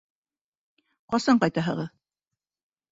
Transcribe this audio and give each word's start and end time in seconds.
Ҡасан 1.15 1.43
ҡайтаһығыҙ? 1.45 1.95